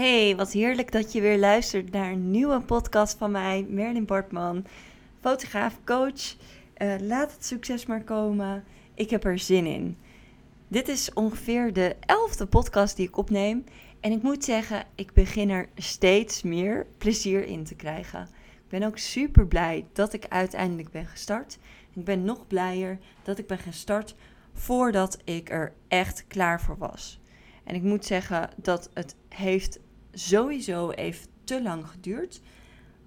[0.00, 4.64] Hey, wat heerlijk dat je weer luistert naar een nieuwe podcast van mij, Merlin Bartman,
[5.20, 6.36] fotograaf, coach.
[6.78, 8.64] Uh, laat het succes maar komen.
[8.94, 9.96] Ik heb er zin in.
[10.68, 13.64] Dit is ongeveer de elfde podcast die ik opneem.
[14.00, 18.22] En ik moet zeggen, ik begin er steeds meer plezier in te krijgen.
[18.54, 21.58] Ik ben ook super blij dat ik uiteindelijk ben gestart.
[21.94, 24.14] Ik ben nog blijer dat ik ben gestart
[24.52, 27.20] voordat ik er echt klaar voor was.
[27.64, 29.78] En ik moet zeggen dat het heeft
[30.12, 32.40] sowieso even te lang geduurd.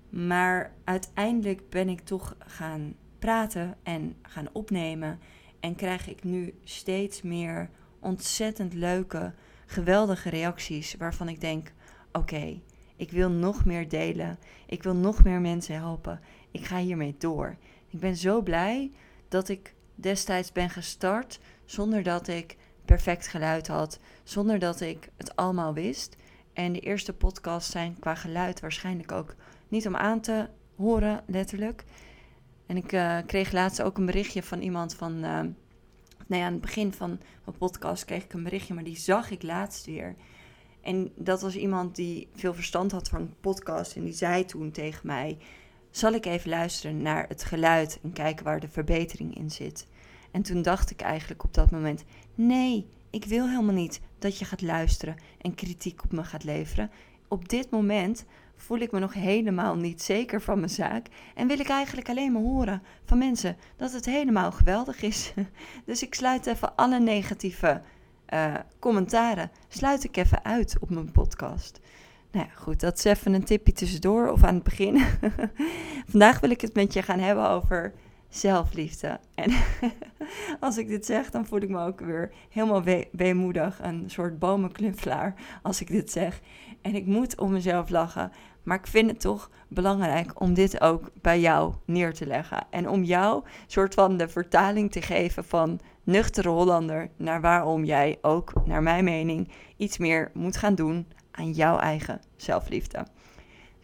[0.10, 5.20] Maar uiteindelijk ben ik toch gaan praten en gaan opnemen.
[5.60, 9.34] En krijg ik nu steeds meer ontzettend leuke,
[9.66, 10.96] geweldige reacties.
[10.96, 11.74] Waarvan ik denk:
[12.12, 12.62] oké,
[12.96, 14.40] ik wil nog meer delen.
[14.66, 16.20] Ik wil nog meer mensen helpen.
[16.52, 17.58] Ik ga hiermee door.
[17.90, 18.92] Ik ben zo blij
[19.28, 25.36] dat ik destijds ben gestart zonder dat ik perfect geluid had, zonder dat ik het
[25.36, 26.16] allemaal wist.
[26.54, 29.36] En de eerste podcasts zijn qua geluid waarschijnlijk ook
[29.68, 31.84] niet om aan te horen, letterlijk.
[32.66, 35.14] En ik uh, kreeg laatst ook een berichtje van iemand van.
[35.14, 35.40] Uh,
[36.28, 39.32] nou ja, aan het begin van mijn podcast kreeg ik een berichtje, maar die zag
[39.32, 40.16] ik laatst weer.
[40.82, 43.96] En dat was iemand die veel verstand had van podcast.
[43.96, 45.38] En die zei toen tegen mij:
[45.90, 49.88] Zal ik even luisteren naar het geluid en kijken waar de verbetering in zit?
[50.32, 52.04] En toen dacht ik eigenlijk op dat moment:
[52.36, 56.92] Nee, ik wil helemaal niet dat je gaat luisteren en kritiek op me gaat leveren.
[57.28, 61.60] Op dit moment voel ik me nog helemaal niet zeker van mijn zaak en wil
[61.60, 65.34] ik eigenlijk alleen maar horen van mensen dat het helemaal geweldig is.
[65.86, 67.82] Dus ik sluit even alle negatieve
[68.34, 71.80] uh, commentaren, sluit ik even uit op mijn podcast.
[72.32, 75.04] Nou ja, goed, dat is even een tipje tussendoor of aan het begin.
[76.12, 77.94] Vandaag wil ik het met je gaan hebben over
[78.36, 79.20] zelfliefde.
[79.36, 79.52] En
[80.60, 83.80] als ik dit zeg, dan voel ik me ook weer helemaal we weemoedig.
[83.82, 86.42] Een soort bomenknuffelaar als ik dit zeg.
[86.82, 88.32] En ik moet om mezelf lachen.
[88.64, 92.66] Maar ik vind het toch belangrijk om dit ook bij jou neer te leggen.
[92.70, 98.18] En om jou soort van de vertaling te geven van nuchtere Hollander naar waarom jij
[98.22, 103.06] ook, naar mijn mening, iets meer moet gaan doen aan jouw eigen zelfliefde.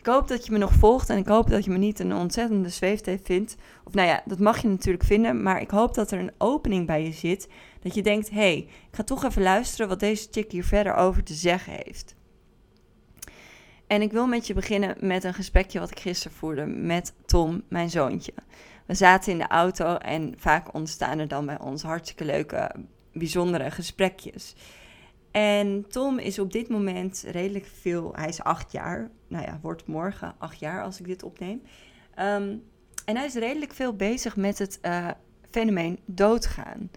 [0.10, 2.14] Ik hoop dat je me nog volgt en ik hoop dat je me niet een
[2.14, 3.56] ontzettende zweefteef vindt.
[3.84, 6.88] Of nou ja, dat mag je natuurlijk vinden, maar ik hoop dat er een opening
[6.88, 7.48] bij je zit.
[7.82, 10.94] Dat je denkt, hé, hey, ik ga toch even luisteren wat deze chick hier verder
[10.94, 12.16] over te zeggen heeft.
[13.88, 17.64] En ik wil met je beginnen met een gesprekje wat ik gisteren voerde met Tom,
[17.68, 18.34] mijn zoontje.
[18.86, 22.72] We zaten in de auto en vaak ontstaan er dan bij ons hartstikke leuke,
[23.14, 24.56] bijzondere gesprekjes.
[25.32, 29.88] En Tom is op dit moment redelijk veel, hij is acht jaar, nou ja, wordt
[29.88, 31.62] morgen acht jaar als ik dit opneem.
[32.16, 32.56] Ehm,
[33.06, 35.08] en hij is redelijk veel bezig met het uh,
[35.50, 36.92] fenomeen doodgaan.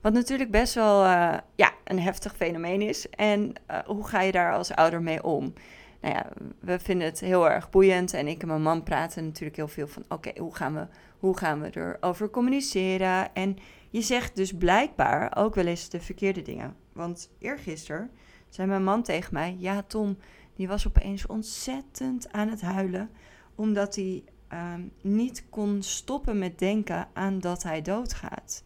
[0.00, 3.10] Wat natuurlijk best wel uh, ja, een heftig fenomeen is.
[3.10, 5.52] En uh, hoe ga je daar als ouder mee om?
[6.00, 6.26] Nou ja,
[6.60, 8.14] we vinden het heel erg boeiend.
[8.14, 10.04] En ik en mijn man praten natuurlijk heel veel van...
[10.08, 10.86] oké, hoe gaan we,
[11.18, 13.34] hoe gaan we erover communiceren?
[13.34, 13.56] En
[13.90, 16.76] je zegt dus blijkbaar ook wel eens de verkeerde dingen.
[16.96, 18.10] Want eergisteren
[18.48, 20.16] zei mijn man tegen mij: Ja, Tom,
[20.54, 23.10] die was opeens ontzettend aan het huilen.
[23.54, 28.64] Omdat hij ehm, niet kon stoppen met denken aan dat hij doodgaat.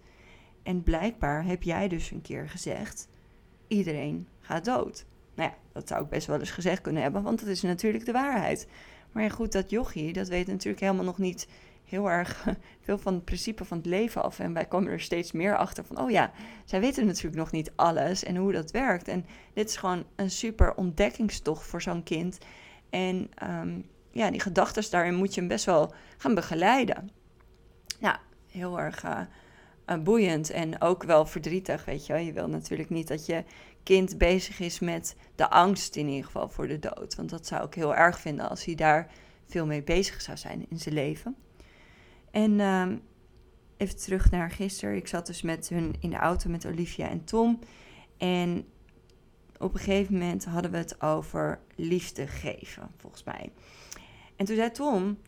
[0.63, 3.09] En blijkbaar heb jij dus een keer gezegd:
[3.69, 5.07] Iedereen gaat dood.
[5.35, 8.05] Nou ja, dat zou ik best wel eens gezegd kunnen hebben, want dat is natuurlijk
[8.05, 8.69] de waarheid.
[9.13, 11.49] Maar goed, dat jochie, dat weet natuurlijk helemaal nog niet
[11.91, 12.47] heel erg
[12.84, 14.39] veel van het principe van het leven af.
[14.39, 16.33] En wij komen er steeds meer achter van, oh ja,
[16.65, 19.09] zij weten natuurlijk nog niet alles en hoe dat werkt.
[19.09, 22.39] En dit is gewoon een super ontdekkingstocht voor zo'n kind.
[22.91, 27.11] En um, ja, die gedachten daarin moet je hem best wel gaan begeleiden.
[27.99, 29.21] Ja, heel erg uh,
[30.03, 32.15] boeiend en ook wel verdrietig, weet je.
[32.15, 33.45] Je wil natuurlijk niet dat je
[33.83, 37.15] kind bezig is met de angst in ieder geval voor de dood.
[37.15, 39.11] Want dat zou ik heel erg vinden als hij daar
[39.47, 41.37] veel mee bezig zou zijn in zijn leven.
[42.31, 42.87] En uh,
[43.77, 44.97] even terug naar gisteren.
[44.97, 47.59] Ik zat dus met hun in de auto met Olivia en Tom.
[48.19, 48.65] En
[49.59, 53.53] op een gegeven moment hadden we het over liefde geven, volgens mij.
[54.37, 55.19] En toen zei Tom: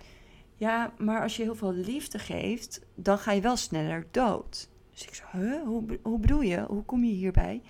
[0.57, 4.69] Ja, maar als je heel veel liefde geeft, dan ga je wel sneller dood.
[4.91, 5.63] Dus ik zei: huh?
[6.03, 6.65] hoe, bedoel je?
[6.69, 7.63] Hoe kom je hierbij?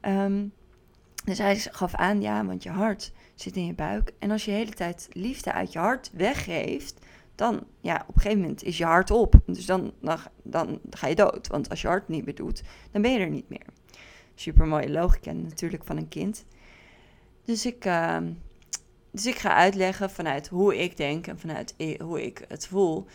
[0.00, 0.52] Um,
[1.24, 4.12] dus hij gaf aan: Ja, want je hart zit in je buik.
[4.18, 7.06] En als je de hele tijd liefde uit je hart weggeeft,
[7.42, 9.34] dan ja, op een gegeven moment is je hart op.
[9.46, 9.92] Dus dan,
[10.42, 11.46] dan, ga je dood.
[11.46, 13.66] Want als je hart niet meer doet, dan ben je er niet meer.
[14.34, 16.44] Super mooie logica natuurlijk van een kind.
[17.44, 18.18] Dus ik, uh,
[19.10, 23.06] dus ik ga uitleggen vanuit hoe ik denk en vanuit hoe ik het voel.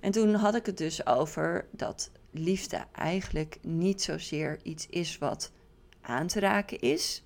[0.00, 5.52] En toen had ik het dus over dat liefde eigenlijk niet zozeer iets is wat
[6.00, 7.24] aan te raken is.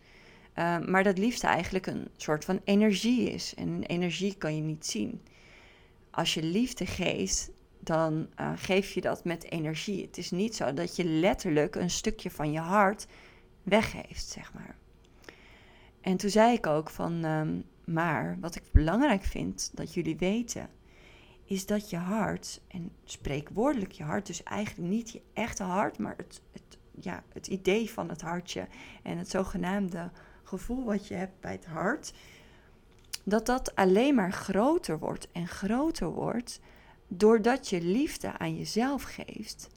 [0.58, 3.54] Uh, maar dat liefde eigenlijk een soort van energie is.
[3.54, 5.20] En energie kan je niet zien.
[6.12, 7.50] Als je liefde geeft,
[7.80, 10.02] dan uh, geef je dat met energie.
[10.06, 13.06] Het is niet zo dat je letterlijk een stukje van je hart
[13.62, 14.76] weggeeft, zeg maar.
[16.00, 20.68] En toen zei ik ook van, um, maar wat ik belangrijk vind dat jullie weten,
[21.44, 26.14] is dat je hart, en spreekwoordelijk je hart, dus eigenlijk niet je echte hart, maar
[26.16, 28.66] het, het, ja, het idee van het hartje
[29.02, 30.10] en het zogenaamde
[30.42, 32.12] gevoel wat je hebt bij het hart,
[33.24, 36.60] dat dat alleen maar groter wordt en groter wordt
[37.08, 39.68] doordat je liefde aan jezelf geeft.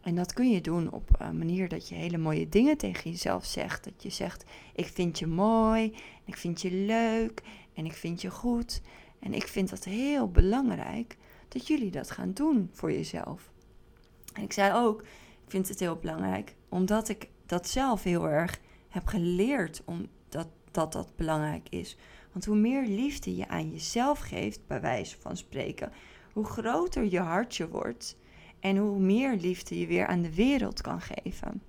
[0.00, 3.44] En dat kun je doen op een manier dat je hele mooie dingen tegen jezelf
[3.44, 3.84] zegt.
[3.84, 4.44] Dat je zegt:
[4.74, 5.94] Ik vind je mooi,
[6.24, 7.42] ik vind je leuk
[7.74, 8.80] en ik vind je goed.
[9.18, 11.16] En ik vind dat heel belangrijk
[11.48, 13.50] dat jullie dat gaan doen voor jezelf.
[14.32, 15.00] En ik zei ook:
[15.44, 20.48] Ik vind het heel belangrijk omdat ik dat zelf heel erg heb geleerd om dat,
[20.70, 21.96] dat dat belangrijk is.
[22.36, 25.92] Want hoe meer liefde je aan jezelf geeft, bij wijze van spreken,
[26.32, 28.16] hoe groter je hartje wordt
[28.60, 31.62] en hoe meer liefde je weer aan de wereld kan geven.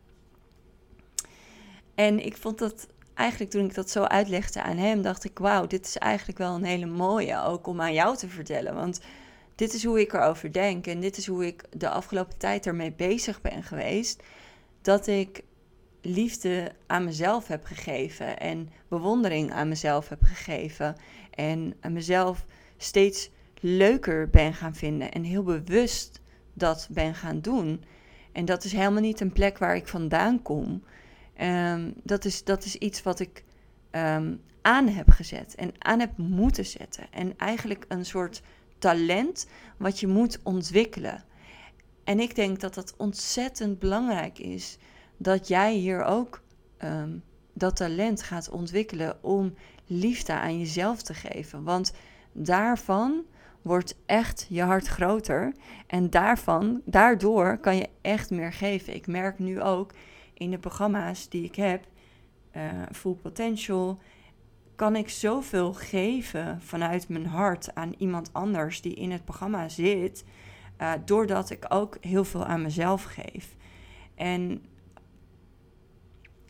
[1.96, 5.68] En ik vond dat eigenlijk toen ik dat zo uitlegde aan hem, dacht ik: wauw,
[5.68, 8.76] dit is eigenlijk wel een hele mooie ook om aan jou te vertellen.
[8.76, 9.02] Want
[9.56, 12.92] dit is hoe ik erover denk en dit is hoe ik de afgelopen tijd ermee
[12.92, 14.24] bezig ben geweest.
[14.82, 15.44] Dat ik
[16.08, 20.96] liefde aan mezelf heb gegeven en bewondering aan mezelf heb gegeven.
[21.32, 22.46] En mezelf
[22.78, 26.22] steeds leuker ben gaan vinden en heel bewust
[26.54, 27.84] dat ben gaan doen.
[28.32, 30.84] En dat is helemaal niet een plek waar ik vandaan kom.
[31.42, 33.44] Um, dat, is, dat is iets wat ik
[33.92, 37.08] um, aan heb gezet en aan heb moeten zetten.
[37.12, 38.42] En eigenlijk een soort
[38.78, 41.24] talent wat je moet ontwikkelen.
[42.04, 44.78] En ik denk dat dat ontzettend belangrijk is
[45.18, 46.42] dat jij hier ook
[46.84, 47.24] um,
[47.54, 49.54] dat talent gaat ontwikkelen om
[49.86, 51.64] liefde aan jezelf te geven.
[51.64, 51.94] Want
[52.32, 53.24] daarvan
[53.62, 55.54] wordt echt je hart groter.
[55.88, 58.96] En daarvan, daardoor kan je echt meer geven.
[58.96, 59.94] Ik merk nu ook
[60.34, 61.86] in de programma's die ik heb,
[62.56, 64.00] uh, Full Potential,
[64.76, 70.24] kan ik zoveel geven vanuit mijn hart aan iemand anders die in het programma zit,
[70.82, 73.56] uh, doordat ik ook heel veel aan mezelf geef.
[74.16, 74.62] En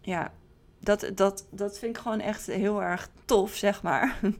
[0.07, 0.31] ja,
[0.79, 4.19] dat, dat, dat vind ik gewoon echt heel erg tof, zeg maar.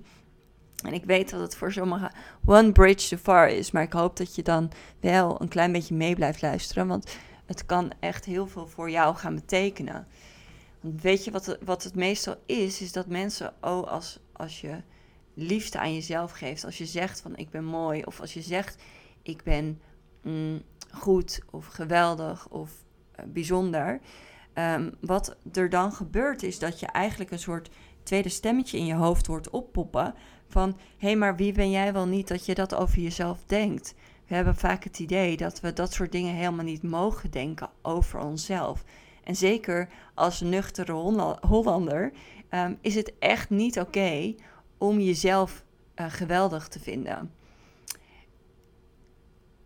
[0.77, 2.11] En ik weet dat het voor sommigen
[2.45, 3.71] one bridge too far is.
[3.71, 6.87] Maar ik hoop dat je dan wel een klein beetje mee blijft luisteren.
[6.87, 10.07] Want het kan echt heel veel voor jou gaan betekenen.
[10.79, 12.81] Want weet je wat, het, wat het meestal is?
[12.81, 14.81] Is dat mensen, oh, als, als je
[15.33, 16.65] liefde aan jezelf geeft.
[16.65, 18.03] Als je zegt van ik ben mooi.
[18.03, 18.77] Of als je zegt
[19.21, 19.81] ik ben
[20.21, 20.61] mm,
[20.91, 22.71] goed of geweldig of
[23.19, 23.99] uh, bijzonder.
[24.59, 27.69] Um, wat er dan gebeurt is dat je eigenlijk een soort
[28.03, 30.13] tweede stemmetje in je hoofd hoort oppoppen
[30.47, 33.93] van hé, hey, maar wie ben jij wel niet dat je dat over jezelf denkt?
[34.27, 38.19] We hebben vaak het idee dat we dat soort dingen helemaal niet mogen denken over
[38.19, 38.83] onszelf.
[39.23, 40.91] En zeker als nuchtere
[41.41, 42.11] Hollander
[42.49, 44.35] um, is het echt niet oké
[44.77, 45.63] om jezelf
[45.95, 47.31] uh, geweldig te vinden.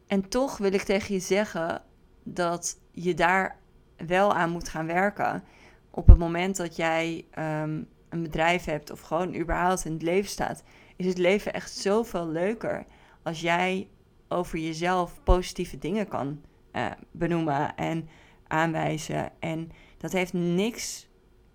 [0.07, 1.81] En toch wil ik tegen je zeggen
[2.23, 3.59] dat je daar
[4.07, 5.43] wel aan moet gaan werken.
[5.91, 10.29] Op het moment dat jij um, een bedrijf hebt of gewoon überhaupt in het leven
[10.29, 10.63] staat,
[10.95, 12.85] is het leven echt zoveel leuker
[13.23, 13.87] als jij
[14.27, 16.41] over jezelf positieve dingen kan
[16.73, 18.09] uh, benoemen en
[18.47, 19.31] aanwijzen.
[19.39, 21.09] En dat heeft niks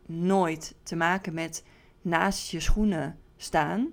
[0.07, 1.65] nooit te maken met
[2.03, 3.89] naast je schoenen staan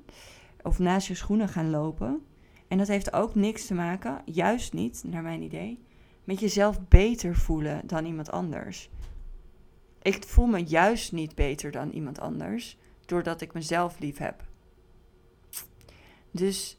[0.62, 2.26] of naast je schoenen gaan lopen.
[2.68, 5.84] En dat heeft ook niks te maken, juist niet, naar mijn idee,
[6.24, 8.90] met jezelf beter voelen dan iemand anders.
[10.02, 14.44] Ik voel me juist niet beter dan iemand anders, doordat ik mezelf lief heb.
[16.32, 16.78] Dus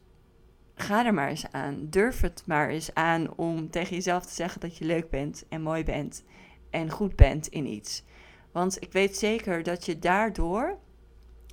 [0.74, 1.86] ga er maar eens aan.
[1.90, 5.62] Durf het maar eens aan om tegen jezelf te zeggen dat je leuk bent en
[5.62, 6.24] mooi bent
[6.70, 8.04] en goed bent in iets.
[8.52, 10.78] Want ik weet zeker dat je daardoor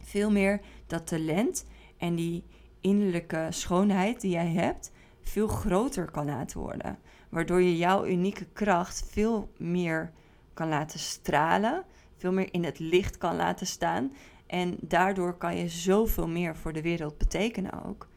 [0.01, 1.65] veel meer dat talent
[1.97, 2.43] en die
[2.79, 4.91] innerlijke schoonheid die jij hebt,
[5.31, 6.99] veel groter kan laten worden.
[7.29, 10.11] Waardoor je jouw unieke kracht veel meer
[10.53, 11.83] kan laten stralen,
[12.17, 14.13] veel meer in het licht kan laten staan.
[14.47, 18.07] En daardoor kan je zoveel meer voor de wereld betekenen ook.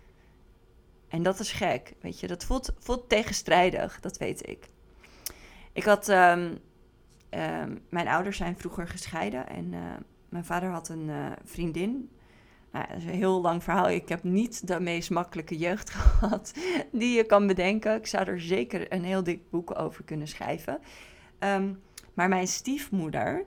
[1.09, 2.27] En dat is gek, weet je.
[2.27, 4.69] Dat voelt, voelt tegenstrijdig, dat weet ik.
[5.73, 6.09] Ik had...
[6.09, 6.59] Um,
[7.31, 9.81] um, mijn ouders zijn vroeger gescheiden en uh,
[10.29, 12.11] mijn vader had een uh, vriendin.
[12.75, 13.89] Nou, dat is een heel lang verhaal.
[13.89, 16.53] Ik heb niet de meest makkelijke jeugd gehad
[16.93, 17.95] die je kan bedenken.
[17.95, 20.79] Ik zou er zeker een heel dik boek over kunnen schrijven.
[21.39, 21.83] Um,
[22.15, 23.45] maar mijn stiefmoeder,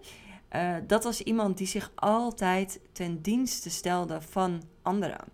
[0.48, 5.26] eh, dat was iemand die zich altijd ten dienste stelde van anderen.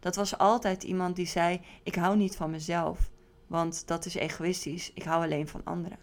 [0.00, 3.10] Dat was altijd iemand die zei: Ik hou niet van mezelf,
[3.46, 4.92] want dat is egoïstisch.
[4.94, 5.98] Ik hou alleen van anderen.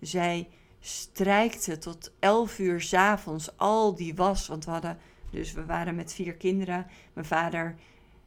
[0.00, 0.48] Zij
[0.80, 4.46] strijkte tot 11 uur s avonds al die was.
[4.46, 4.98] Want we hadden,
[5.34, 7.74] dus we waren met vier kinderen, mijn vader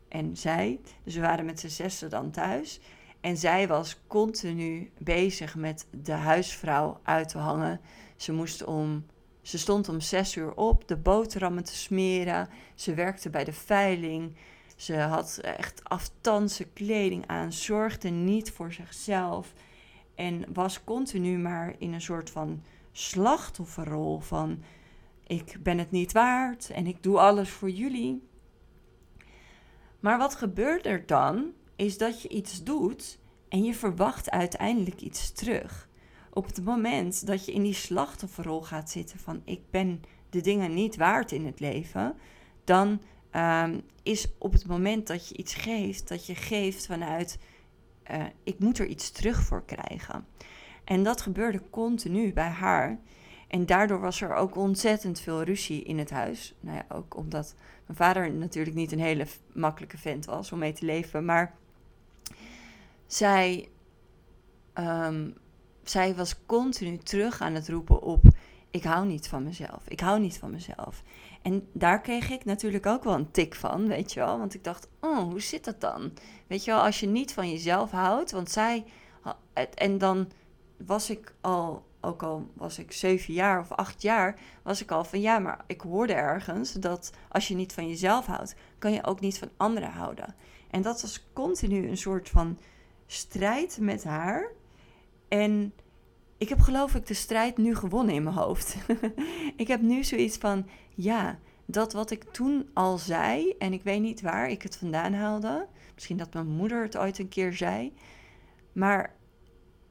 [0.08, 0.80] en zij.
[1.04, 2.80] Dus we waren met z'n zessen dan thuis.
[3.22, 7.80] En zij was continu bezig met de huisvrouw uit te hangen.
[8.16, 9.06] Ze moest om
[9.42, 12.50] ze stond om zes uur op de boterhammen te smeren.
[12.76, 14.36] Ze werkte bij de veiling.
[14.76, 19.54] Ze had echt aftanse kleding aan, zorgde niet voor zichzelf.
[20.16, 24.64] En was continu maar in een soort van slachtofferrol van
[25.28, 28.28] ik ben het niet waard en ik doe alles voor jullie.
[30.00, 31.52] Maar wat gebeurt er dan?
[31.76, 33.20] Is dat je iets doet
[33.50, 35.88] en je verwacht uiteindelijk iets terug
[36.38, 40.74] op het moment dat je in die slachtofferrol gaat zitten van ik ben de dingen
[40.74, 42.16] niet waard in het leven,
[42.64, 43.02] dan
[43.36, 47.40] um, is op het moment dat je iets geeft, dat je geeft vanuit
[48.12, 50.26] uh, ik moet er iets terug voor krijgen.
[50.84, 53.00] En dat gebeurde continu bij haar.
[53.48, 56.56] En daardoor was er ook ontzettend veel ruzie in het huis.
[56.60, 60.74] Nou ja, ook omdat mijn vader natuurlijk niet een hele makkelijke vent was om mee
[60.74, 61.26] te leven.
[61.26, 61.56] Maar
[63.06, 63.70] zij
[64.74, 65.36] um,
[65.90, 68.24] zij was continu terug aan het roepen op:
[68.70, 71.04] ik hou niet van mezelf, ik hou niet van mezelf.
[71.42, 74.38] En daar kreeg ik natuurlijk ook wel een tik van, weet je wel.
[74.38, 76.12] Want ik dacht, oh, hoe zit dat dan?
[76.48, 78.86] Weet je wel, als je niet van jezelf houdt, want zij...
[79.74, 80.32] En dan
[80.86, 85.04] was ik al, ook al was ik zeven jaar of acht jaar, was ik al
[85.04, 89.06] van ja, maar ik hoorde ergens dat als je niet van jezelf houdt, kan je
[89.06, 90.36] ook niet van anderen houden.
[90.70, 92.58] En dat was continu een soort van
[93.06, 94.52] strijd met haar.
[95.28, 95.74] En
[96.38, 98.76] ik heb geloof ik de strijd nu gewonnen in mijn hoofd.
[99.56, 104.02] ik heb nu zoiets van, ja, dat wat ik toen al zei, en ik weet
[104.02, 105.68] niet waar ik het vandaan haalde.
[105.94, 107.94] Misschien dat mijn moeder het ooit een keer zei.
[108.74, 109.16] Maar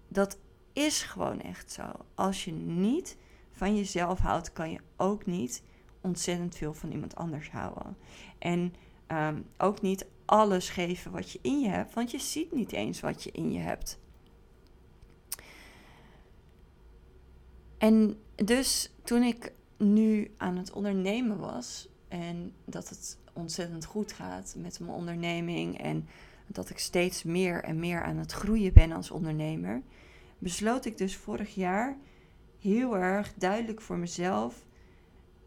[0.08, 0.38] dat
[0.76, 1.83] is gewoon echt zo.
[2.14, 3.16] Als je niet
[3.50, 5.62] van jezelf houdt, kan je ook niet
[6.00, 7.97] ontzettend veel van iemand anders houden.
[8.38, 8.75] En
[9.09, 13.00] um, ook niet alles geven wat je in je hebt, want je ziet niet eens
[13.00, 13.99] wat je in je hebt.
[17.78, 24.54] En dus toen ik nu aan het ondernemen was en dat het ontzettend goed gaat
[24.59, 26.09] met mijn onderneming en
[26.47, 29.83] dat ik steeds meer en meer aan het groeien ben als ondernemer,
[30.38, 31.97] besloot ik dus vorig jaar
[32.59, 34.64] heel erg duidelijk voor mezelf.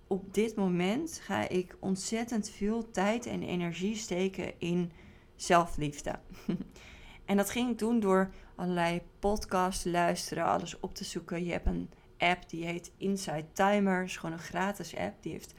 [0.07, 4.91] Op dit moment ga ik ontzettend veel tijd en energie steken in
[5.35, 6.19] zelfliefde.
[7.25, 11.43] en dat ging ik doen door allerlei podcasts te luisteren, alles op te zoeken.
[11.45, 14.03] Je hebt een app die heet Inside Timer.
[14.03, 15.23] is gewoon een gratis app.
[15.23, 15.53] Die heeft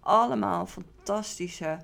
[0.00, 1.78] allemaal fantastische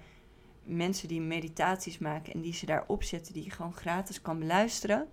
[0.62, 5.08] mensen die meditaties maken en die ze daarop zetten, die je gewoon gratis kan beluisteren.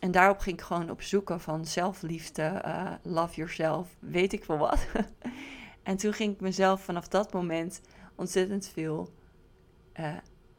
[0.00, 4.58] En daarop ging ik gewoon op zoeken van zelfliefde, uh, love yourself, weet ik veel
[4.58, 4.86] wat.
[5.82, 7.80] en toen ging ik mezelf vanaf dat moment
[8.14, 9.12] ontzettend veel
[10.00, 10.16] uh,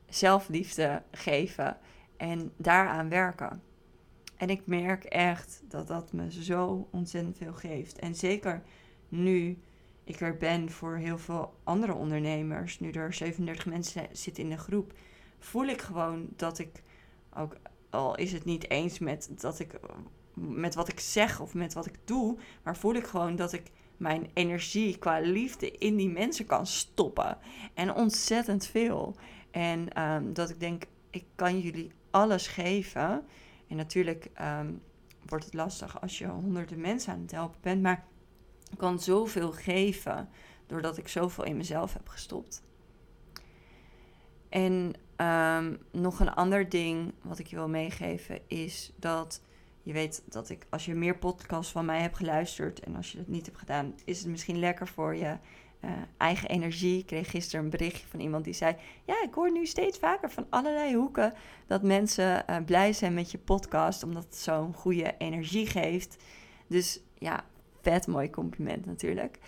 [0.10, 1.78] zelfliefde geven
[2.18, 3.62] en daaraan werken.
[4.38, 8.00] En ik merk echt dat dat me zo ontzettend veel geeft.
[8.00, 8.64] En zeker
[9.10, 9.58] nu
[10.04, 14.58] ik er ben voor heel veel andere ondernemers, nu er 37 mensen zitten in de
[14.58, 14.94] groep,
[15.40, 16.84] voel ik gewoon dat ik
[17.34, 17.58] ook
[17.96, 19.80] al is het niet eens met dat ik
[20.34, 23.72] met wat ik zeg of met wat ik doe, maar voel ik gewoon dat ik
[23.98, 27.38] mijn energie qua liefde in die mensen kan stoppen.
[27.74, 29.16] En ontzettend veel.
[29.52, 33.26] En ehm, dat ik denk, ik kan jullie alles geven.
[33.68, 34.74] En natuurlijk ehm,
[35.26, 38.06] wordt het lastig als je honderden mensen aan het helpen bent, maar
[38.72, 40.30] ik kan zoveel geven
[40.68, 42.64] doordat ik zoveel in mezelf heb gestopt.
[44.50, 49.42] En ehm, nog een ander ding wat ik je wil meegeven is dat
[49.86, 53.18] je weet dat ik, als je meer podcasts van mij hebt geluisterd en als je
[53.18, 55.38] dat niet hebt gedaan, is het misschien lekker voor je
[55.86, 57.00] uh, eigen energie.
[57.00, 60.32] Ik kreeg gisteren een berichtje van iemand die zei: Ja, ik hoor nu steeds vaker
[60.32, 61.34] van allerlei hoeken
[61.68, 66.24] dat mensen uh, blij zijn met je podcast, omdat het zo'n goede energie geeft.
[66.68, 67.46] Dus ja,
[67.82, 69.40] vet mooi compliment natuurlijk.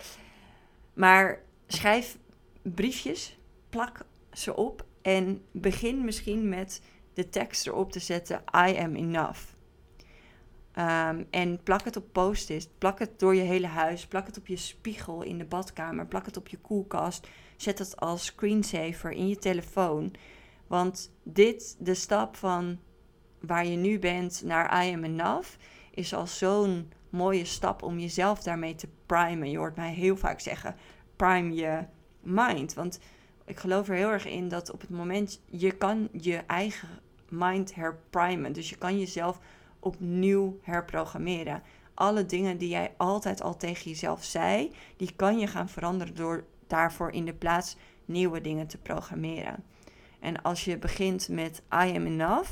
[0.94, 2.18] Maar schrijf
[2.62, 6.82] briefjes, plak ze op en begin misschien met
[7.14, 9.40] de tekst erop te zetten: I am enough.
[10.78, 12.68] Um, en plak het op post-it.
[12.78, 14.06] Plak het door je hele huis.
[14.06, 16.06] Plak het op je spiegel in de badkamer.
[16.06, 17.28] Plak het op je koelkast.
[17.56, 20.14] Zet het als screensaver in je telefoon.
[20.66, 22.78] Want dit, de stap van
[23.40, 25.48] waar je nu bent naar I am enough,
[25.94, 29.50] is al zo'n mooie stap om jezelf daarmee te primen.
[29.50, 30.76] Je hoort mij heel vaak zeggen:
[31.16, 31.84] prime je
[32.20, 32.74] mind.
[32.74, 32.98] Want
[33.48, 36.88] ik geloof er heel erg in dat op het moment je kan je eigen
[37.28, 38.52] mind herprimen.
[38.52, 39.38] Dus je kan jezelf
[39.78, 41.62] opnieuw herprogrammeren.
[41.94, 46.44] Alle dingen die jij altijd al tegen jezelf zei, die kan je gaan veranderen door
[46.66, 49.64] daarvoor in de plaats nieuwe dingen te programmeren.
[50.20, 52.50] En als je begint met I am enough,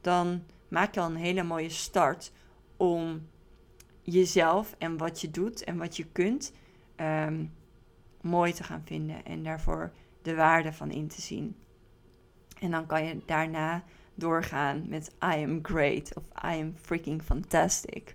[0.00, 2.32] dan maak je al een hele mooie start
[2.76, 3.28] om
[4.02, 6.52] jezelf en wat je doet en wat je kunt
[6.96, 7.44] ehm,
[8.20, 11.56] mooi te gaan vinden en daarvoor de waarde van in te zien.
[12.58, 13.84] En dan kan je daarna
[14.14, 18.14] doorgaan met I am great of I am freaking fantastic.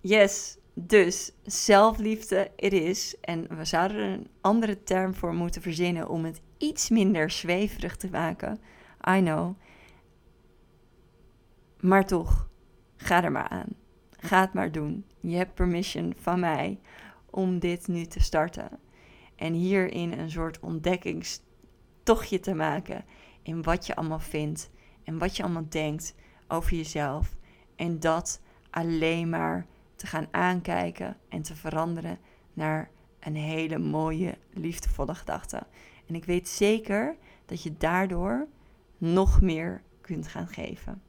[0.00, 3.16] Yes, dus zelfliefde it is.
[3.20, 7.96] En we zouden er een andere term voor moeten verzinnen om het iets minder zweverig
[7.96, 8.60] te maken.
[9.08, 9.54] I know.
[11.80, 12.48] Maar toch,
[12.96, 13.68] ga er maar aan.
[14.10, 15.04] Ga het maar doen.
[15.20, 16.80] Je hebt permission van mij
[17.30, 18.68] om dit nu te starten.
[19.40, 23.04] En hierin een soort ontdekkingstochtje te maken
[23.42, 24.70] in wat je allemaal vindt
[25.04, 26.14] en wat je allemaal denkt
[26.48, 27.36] over jezelf.
[27.76, 32.18] En dat alleen maar te gaan aankijken en te veranderen
[32.52, 35.66] naar een hele mooie, liefdevolle gedachte.
[36.06, 37.16] En ik weet zeker
[37.46, 38.48] dat je daardoor
[38.98, 41.02] nog meer kunt gaan geven.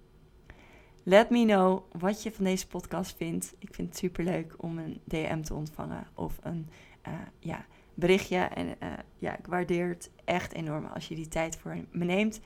[1.03, 3.55] Let me know wat je van deze podcast vindt.
[3.57, 6.69] Ik vind het super leuk om een DM te ontvangen of een
[7.07, 7.65] uh, ja,
[8.01, 8.37] berichtje.
[8.37, 12.41] En uh, ja, ik waardeer het echt enorm als je die tijd voor me neemt.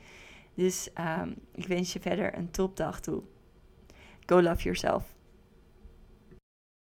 [0.53, 3.21] Dus um, ik wens je verder een topdag toe.
[4.25, 5.14] Go love yourself.